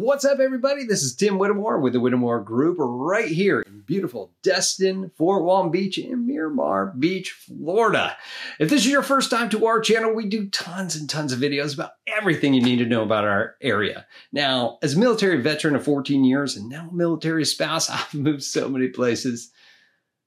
[0.00, 0.84] What's up, everybody?
[0.84, 5.70] This is Tim Whittemore with the Whittemore Group right here in beautiful Destin, Fort Walton
[5.70, 8.16] Beach, and Miramar Beach, Florida.
[8.58, 11.38] If this is your first time to our channel, we do tons and tons of
[11.38, 14.06] videos about everything you need to know about our area.
[14.32, 18.42] Now, as a military veteran of 14 years and now a military spouse, I've moved
[18.42, 19.52] so many places.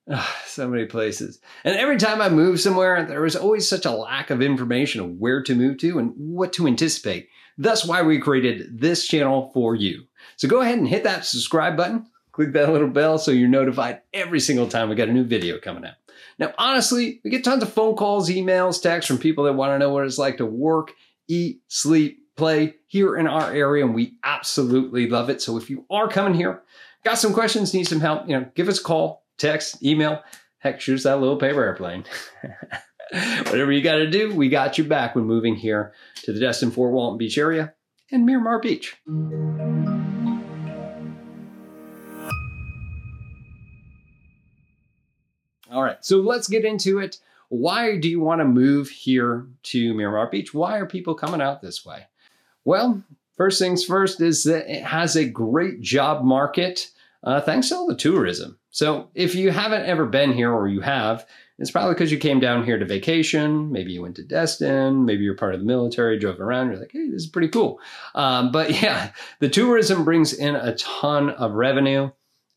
[0.08, 1.40] Oh, so many places.
[1.64, 5.18] And every time I move somewhere, there was always such a lack of information of
[5.18, 7.30] where to move to and what to anticipate.
[7.58, 10.04] That's why we created this channel for you.
[10.38, 14.02] So go ahead and hit that subscribe button, click that little bell so you're notified
[14.14, 15.96] every single time we got a new video coming out.
[16.40, 19.80] Now, honestly, we get tons of phone calls, emails, texts from people that want to
[19.80, 20.92] know what it's like to work,
[21.28, 25.42] eat, sleep, play here in our area, and we absolutely love it.
[25.42, 26.64] So if you are coming here,
[27.04, 30.24] got some questions, need some help, you know, give us a call, text, email,
[30.58, 32.06] heck, us that little paper airplane.
[33.12, 36.72] Whatever you got to do, we got you back when moving here to the Destin
[36.72, 37.74] Fort Walton Beach area
[38.12, 38.96] and Miramar Beach.
[45.72, 47.18] All right, so let's get into it.
[47.50, 50.54] Why do you want to move here to Miramar Beach?
[50.54, 52.08] Why are people coming out this way?
[52.64, 53.04] Well,
[53.38, 56.92] first things first is that it has a great job market
[57.24, 58.58] uh, thanks to all the tourism.
[58.74, 61.28] So if you haven't ever been here or you have,
[61.60, 63.72] it's probably because you came down here to vacation.
[63.72, 65.06] Maybe you went to Destin.
[65.06, 66.72] Maybe you're part of the military, drove around.
[66.72, 67.80] You're like, hey, this is pretty cool.
[68.16, 72.10] Um, but yeah, the tourism brings in a ton of revenue.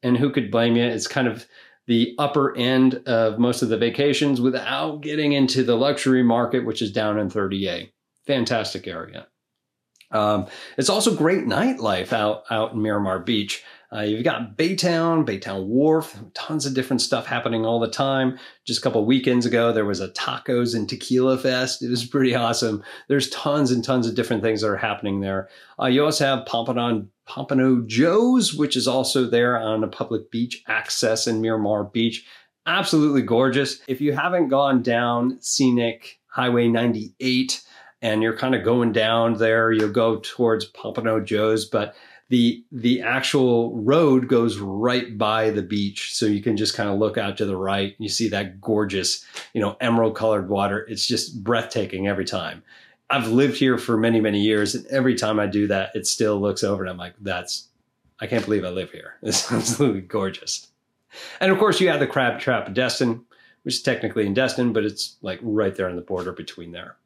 [0.03, 0.85] And who could blame you?
[0.85, 1.47] It's kind of
[1.87, 6.81] the upper end of most of the vacations without getting into the luxury market, which
[6.81, 7.91] is down in 30A.
[8.27, 9.27] Fantastic area.
[10.11, 10.47] Um,
[10.79, 13.63] it's also great nightlife out out in Miramar Beach.
[13.93, 18.39] Uh, you've got Baytown, Baytown Wharf, tons of different stuff happening all the time.
[18.65, 21.83] Just a couple weekends ago, there was a tacos and tequila fest.
[21.83, 22.83] It was pretty awesome.
[23.09, 25.49] There's tons and tons of different things that are happening there.
[25.81, 30.63] Uh, you also have Pompano, Pompano Joe's, which is also there on a public beach
[30.67, 32.27] access in Miramar Beach.
[32.67, 33.81] Absolutely gorgeous.
[33.87, 37.63] If you haven't gone down scenic Highway 98
[38.03, 41.95] and you're kind of going down there, you'll go towards Pompano Joe's, but
[42.29, 46.99] the the actual road goes right by the beach so you can just kind of
[46.99, 47.95] look out to the right.
[47.97, 49.25] And you see that gorgeous
[49.55, 50.85] you know emerald colored water.
[50.89, 52.63] It's just breathtaking every time.
[53.09, 56.41] I've lived here for many many years and every time i do that it still
[56.41, 57.69] looks over and i'm like that's
[58.19, 59.15] i can't believe i live here.
[59.23, 60.69] It's absolutely gorgeous.
[61.41, 63.25] And of course you have the crab trap destin
[63.63, 66.97] which is technically in destin but it's like right there on the border between there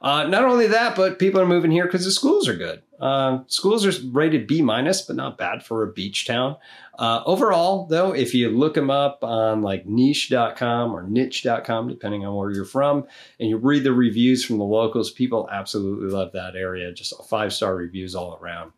[0.00, 2.82] uh, not only that, but people are moving here because the schools are good.
[3.00, 6.56] Uh, schools are rated B minus, but not bad for a beach town.
[6.98, 12.34] Uh, overall, though, if you look them up on like niche.com or niche.com, depending on
[12.34, 13.06] where you're from,
[13.38, 16.92] and you read the reviews from the locals, people absolutely love that area.
[16.92, 18.72] Just five star reviews all around.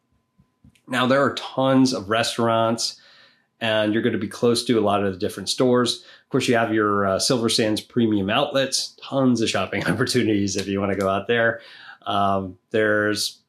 [0.87, 3.01] Now, there are tons of restaurants
[3.61, 6.05] and you're going to be close to a lot of the different stores.
[6.25, 10.67] Of course, you have your uh, Silver Sands premium outlets, tons of shopping opportunities if
[10.67, 11.61] you want to go out there.
[12.07, 13.41] Um, there's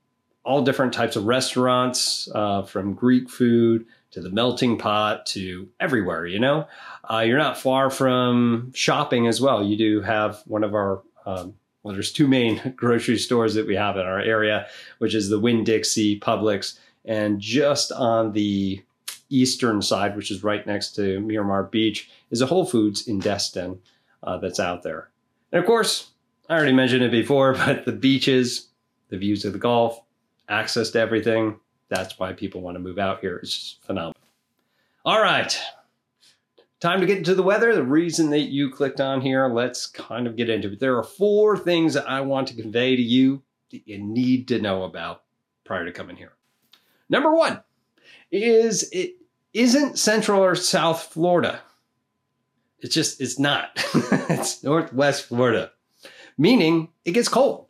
[0.44, 6.26] all different types of restaurants, uh, from Greek food to the melting pot to everywhere,
[6.26, 6.68] you know.
[7.10, 9.64] Uh, you're not far from shopping as well.
[9.64, 13.76] You do have one of our um, well, there's two main grocery stores that we
[13.76, 14.68] have in our area,
[15.00, 18.84] which is the Winn Dixie Publix, and just on the
[19.36, 23.80] eastern side, which is right next to Miramar Beach, is a Whole Foods in Destin
[24.24, 25.10] uh, that's out there.
[25.52, 26.12] And of course,
[26.50, 28.70] I already mentioned it before, but the beaches,
[29.10, 30.02] the views of the Gulf,
[30.50, 33.38] access to everything, that's why people want to move out here.
[33.38, 34.16] It's just phenomenal.
[35.04, 35.60] All right.
[36.80, 37.76] Time to get into the weather.
[37.76, 40.80] The reason that you clicked on here, let's kind of get into it.
[40.80, 44.60] There are four things that I want to convey to you that you need to
[44.60, 45.24] know about
[45.64, 46.34] prior to coming here.
[47.10, 47.62] Number one
[48.32, 49.16] is it
[49.54, 51.62] isn't Central or South Florida.
[52.80, 53.70] It's just, it's not.
[54.30, 55.72] it's Northwest Florida,
[56.38, 57.68] meaning it gets cold.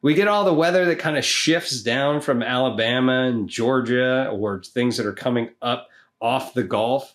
[0.00, 4.62] We get all the weather that kind of shifts down from Alabama and Georgia or
[4.62, 5.88] things that are coming up
[6.20, 7.14] off the Gulf.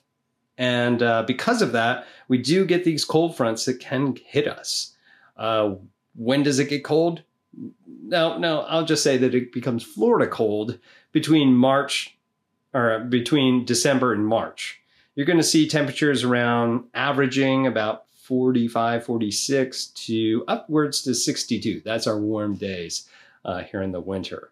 [0.57, 4.95] And uh, because of that, we do get these cold fronts that can hit us.
[5.37, 5.75] Uh,
[6.15, 7.23] when does it get cold?
[7.87, 10.77] No, no, I'll just say that it becomes Florida cold
[11.11, 12.17] between March
[12.73, 14.79] or between December and March.
[15.15, 21.81] You're going to see temperatures around averaging about 45, 46 to upwards to 62.
[21.85, 23.07] That's our warm days
[23.45, 24.51] uh, here in the winter.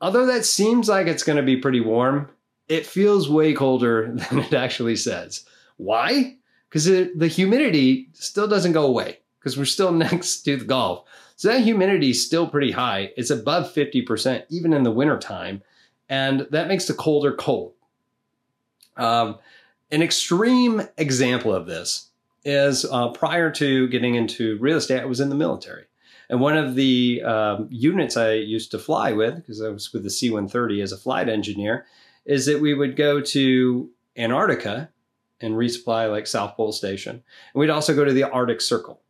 [0.00, 2.30] Although that seems like it's going to be pretty warm,
[2.68, 5.44] it feels way colder than it actually says.
[5.76, 6.36] Why?
[6.68, 11.04] Because the humidity still doesn't go away because we're still next to the Gulf.
[11.36, 13.12] So that humidity is still pretty high.
[13.16, 15.62] It's above 50%, even in the wintertime.
[16.10, 17.72] And that makes the colder cold.
[18.96, 19.38] Um,
[19.92, 22.08] an extreme example of this
[22.44, 25.84] is uh, prior to getting into real estate, I was in the military.
[26.28, 30.02] And one of the um, units I used to fly with, because I was with
[30.02, 31.86] the C 130 as a flight engineer,
[32.24, 34.90] is that we would go to Antarctica
[35.40, 37.12] and resupply like South Pole Station.
[37.12, 39.00] And we'd also go to the Arctic Circle.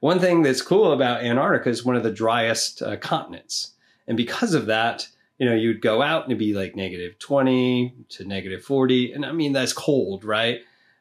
[0.00, 3.72] One thing that's cool about Antarctica is one of the driest uh, continents.
[4.06, 5.08] And because of that,
[5.38, 9.12] you know, you'd go out and it'd be like negative 20 to negative 40.
[9.12, 10.60] And I mean, that's cold, right?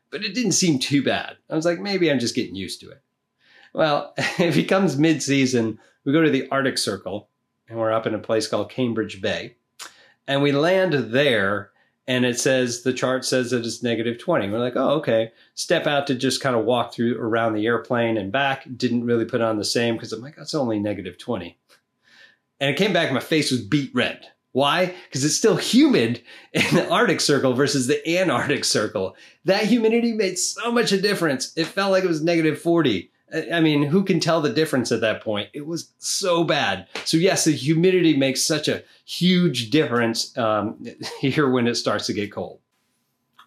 [0.10, 1.38] But it didn't seem too bad.
[1.50, 3.02] I was like, maybe I'm just getting used to it.
[3.74, 7.30] Well, if it comes mid season, we go to the Arctic Circle
[7.68, 9.56] and we're up in a place called Cambridge Bay.
[10.28, 11.72] And we land there
[12.08, 14.50] and it says the chart says that it's negative 20.
[14.50, 15.32] We're like, oh, okay.
[15.56, 18.66] Step out to just kind of walk through around the airplane and back.
[18.76, 21.58] Didn't really put on the same because I'm like, that's only negative 20.
[22.64, 24.26] And it came back, my face was beet red.
[24.54, 24.96] Why?
[25.10, 26.24] Because it's still humid
[26.54, 29.18] in the Arctic Circle versus the Antarctic Circle.
[29.44, 31.52] That humidity made so much a difference.
[31.58, 33.12] It felt like it was negative 40.
[33.52, 35.50] I mean, who can tell the difference at that point?
[35.52, 36.88] It was so bad.
[37.04, 40.88] So, yes, the humidity makes such a huge difference um,
[41.20, 42.60] here when it starts to get cold.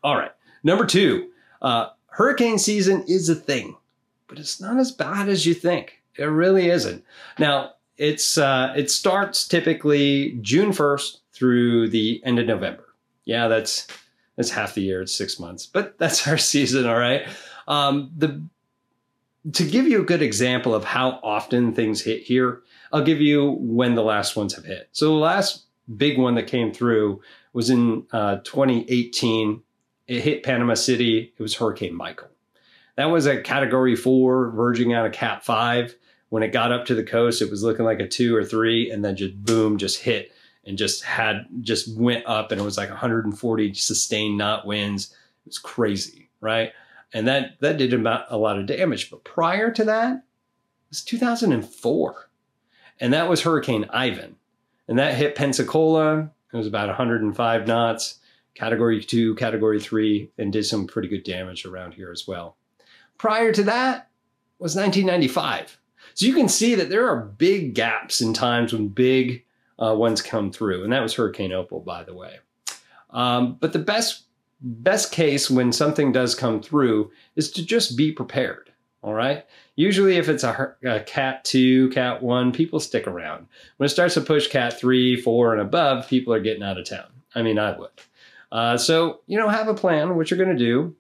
[0.05, 0.33] All right.
[0.63, 1.31] Number two,
[1.63, 3.79] uh, hurricane season is a thing,
[4.29, 6.03] but it's not as bad as you think.
[6.17, 7.03] It really isn't.
[7.39, 12.85] Now, it's uh, it starts typically June 1st through the end of November.
[13.25, 13.87] Yeah, that's
[14.37, 15.03] that's half the year.
[15.03, 16.87] It's six months, but that's our season.
[16.87, 17.27] All right.
[17.69, 18.43] Um, the
[19.53, 22.63] to give you a good example of how often things hit here,
[22.93, 24.89] I'll give you when the last ones have hit.
[24.93, 25.65] So the last
[25.97, 27.21] big one that came through
[27.53, 29.63] was in uh, 2018.
[30.09, 31.33] It hit Panama City.
[31.37, 32.29] It was Hurricane Michael.
[32.97, 35.95] That was a Category Four, verging on a Cat Five
[36.37, 38.91] when it got up to the coast, it was looking like a two or three,
[38.91, 40.33] and then just boom, just hit
[40.67, 45.15] and just had just went up, and it was like 140 sustained knot winds.
[45.47, 46.73] It was crazy, right?
[47.15, 49.11] And that that did about a lot of damage.
[49.11, 52.29] But prior to that, it was 2004,
[53.01, 54.37] and that was Hurricane Ivan,
[54.89, 56.31] and that hit Pensacola.
[56.53, 58.19] It was about 105 knots,
[58.55, 62.59] Category two, Category three, and did some pretty good damage around here as well.
[63.17, 64.11] Prior to that
[64.59, 65.79] was 1995
[66.15, 69.45] so you can see that there are big gaps in times when big
[69.79, 72.39] uh, ones come through, and that was Hurricane Opal, by the way.
[73.11, 74.25] Um, but the best
[74.61, 78.73] best case when something does come through is to just be prepared.
[79.03, 79.45] All right.
[79.77, 83.47] Usually, if it's a, a, cat two, cat one, people stick around.
[83.77, 86.89] When it starts to push cat three, four, and above, people are getting out of
[86.89, 87.07] town.
[87.35, 87.91] I mean, I would.
[88.51, 90.97] Uh, so, you know, have a plan what you're going to do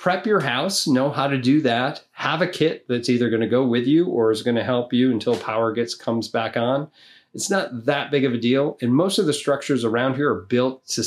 [0.00, 2.02] prep your house, know how to do that.
[2.12, 4.94] Have a kit that's either going to go with you or is going to help
[4.94, 6.90] you until power gets comes back on.
[7.34, 10.40] It's not that big of a deal, and most of the structures around here are
[10.40, 11.02] built to,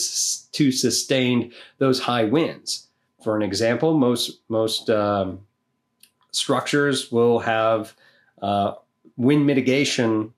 [0.52, 2.88] to sustain those high winds.
[3.24, 5.40] For an example, most most um,
[6.30, 7.96] structures will have
[8.44, 8.74] uh,
[9.18, 10.34] wind mitigation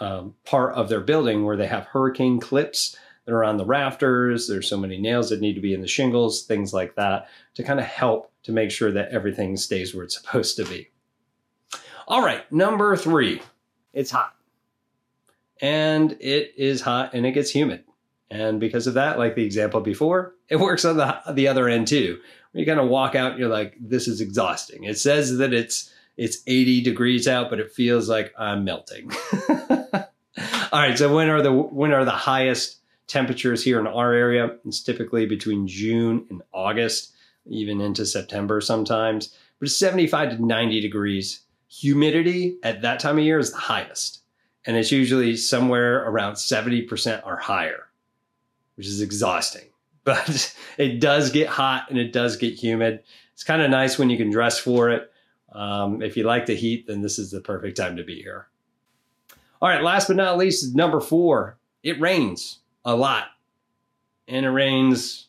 [0.00, 2.96] um, part of their building where they have hurricane clips
[3.28, 4.48] that are on the rafters.
[4.48, 7.62] There's so many nails that need to be in the shingles, things like that, to
[7.62, 10.88] kind of help to make sure that everything stays where it's supposed to be.
[12.06, 13.42] All right, number three,
[13.92, 14.34] it's hot.
[15.60, 17.84] And it is hot and it gets humid.
[18.30, 21.86] And because of that, like the example before, it works on the, the other end
[21.86, 22.18] too.
[22.52, 24.84] When you kind of walk out, you're like, this is exhausting.
[24.84, 29.12] It says that it's it's 80 degrees out, but it feels like I'm melting.
[30.72, 32.78] All right, so when are the when are the highest
[33.08, 34.56] temperatures here in our area.
[34.64, 37.14] It's typically between June and August,
[37.46, 39.34] even into September sometimes.
[39.58, 41.40] But it's 75 to 90 degrees.
[41.68, 44.20] Humidity at that time of year is the highest.
[44.64, 47.88] And it's usually somewhere around 70% or higher,
[48.76, 49.64] which is exhausting.
[50.04, 53.02] But it does get hot and it does get humid.
[53.34, 55.12] It's kind of nice when you can dress for it.
[55.52, 58.46] Um, if you like the heat, then this is the perfect time to be here.
[59.60, 63.28] All right, last but not least, number four, it rains a lot
[64.28, 65.28] and it rains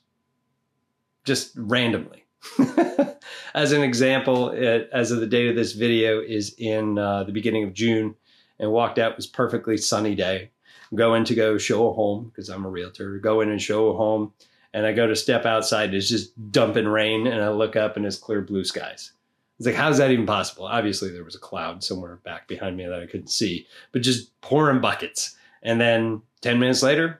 [1.23, 2.25] just randomly.
[3.53, 7.31] as an example, it, as of the date of this video is in uh, the
[7.31, 8.15] beginning of June
[8.59, 10.51] and walked out was perfectly sunny day.
[10.93, 13.89] go in to go show a home because I'm a realtor, go in and show
[13.89, 14.33] a home.
[14.71, 17.25] And I go to step outside, it's just dumping rain.
[17.25, 19.13] And I look up and it's clear blue skies.
[19.57, 20.65] It's like, how's that even possible?
[20.65, 24.39] Obviously, there was a cloud somewhere back behind me that I couldn't see, but just
[24.41, 25.35] pouring buckets.
[25.63, 27.19] And then 10 minutes later,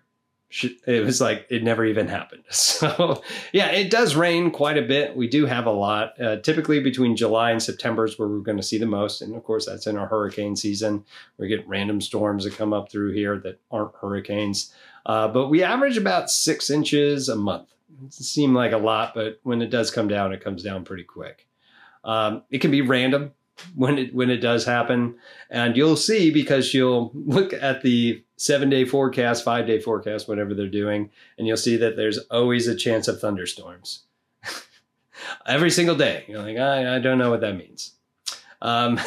[0.52, 2.44] it was like it never even happened.
[2.80, 5.16] So, yeah, it does rain quite a bit.
[5.16, 6.20] We do have a lot.
[6.20, 9.22] Uh, typically, between July and September is where we're going to see the most.
[9.22, 11.04] And of course, that's in our hurricane season.
[11.38, 14.74] We get random storms that come up through here that aren't hurricanes.
[15.06, 17.70] Uh, but we average about six inches a month.
[18.06, 21.04] It seems like a lot, but when it does come down, it comes down pretty
[21.04, 21.48] quick.
[22.04, 23.34] Um, it can be random
[23.76, 25.16] when it when it does happen,
[25.50, 30.56] and you'll see because you'll look at the seven day forecast, five day forecast, whatever
[30.56, 34.04] they're doing, and you'll see that there's always a chance of thunderstorms
[35.46, 36.24] every single day.
[36.28, 37.92] You're like, I, I don't know what that means.
[38.62, 38.98] Um,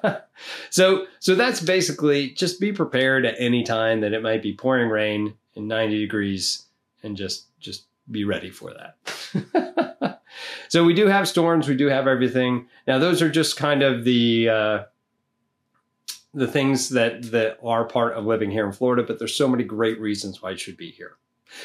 [0.70, 4.90] so so that's basically just be prepared at any time that it might be pouring
[4.90, 6.66] rain in 90 degrees,
[7.02, 10.20] and just just be ready for that.
[10.68, 12.68] so we do have storms, we do have everything.
[12.86, 14.82] Now those are just kind of the uh,
[16.36, 19.64] the things that that are part of living here in Florida, but there's so many
[19.64, 21.16] great reasons why it should be here.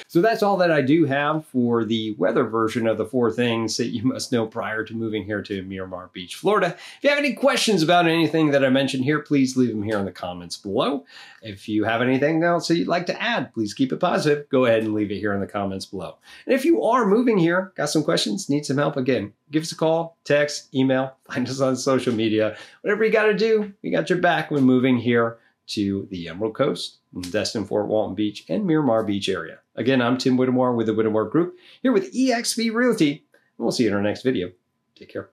[0.07, 3.77] So that's all that I do have for the weather version of the four things
[3.77, 6.75] that you must know prior to moving here to Miramar Beach, Florida.
[6.97, 9.99] If you have any questions about anything that I mentioned here, please leave them here
[9.99, 11.05] in the comments below.
[11.41, 14.47] If you have anything else that you'd like to add, please keep it positive.
[14.49, 16.17] Go ahead and leave it here in the comments below.
[16.45, 19.71] And if you are moving here, got some questions, need some help, again, give us
[19.71, 22.57] a call, text, email, find us on social media.
[22.81, 26.53] Whatever you got to do, we got your back when moving here to the Emerald
[26.53, 26.97] Coast,
[27.29, 29.59] Destin, Fort Walton Beach, and Miramar Beach area.
[29.75, 33.11] Again, I'm Tim Whittemore with the Whittemore Group here with eXp Realty.
[33.11, 33.19] And
[33.57, 34.51] we'll see you in our next video.
[34.95, 35.29] Take care.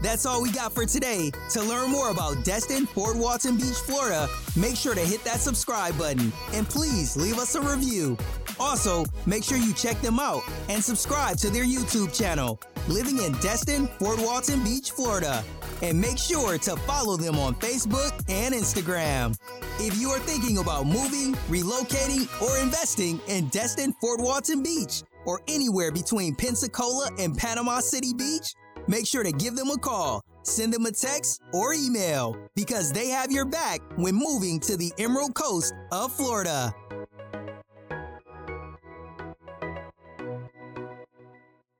[0.00, 1.32] That's all we got for today.
[1.50, 5.98] To learn more about Destin, Fort Walton Beach, Florida, make sure to hit that subscribe
[5.98, 8.16] button and please leave us a review.
[8.60, 13.32] Also, make sure you check them out and subscribe to their YouTube channel, Living in
[13.34, 15.44] Destin, Fort Walton Beach, Florida.
[15.82, 19.36] And make sure to follow them on Facebook and Instagram.
[19.78, 25.40] If you are thinking about moving, relocating, or investing in Destin, Fort Walton Beach, or
[25.46, 28.54] anywhere between Pensacola and Panama City Beach,
[28.88, 33.08] make sure to give them a call, send them a text, or email because they
[33.08, 36.74] have your back when moving to the Emerald Coast of Florida.